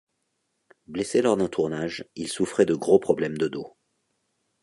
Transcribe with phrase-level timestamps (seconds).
[0.87, 3.77] Blessé lors d'un tournage, il souffrait de gros problèmes de dos.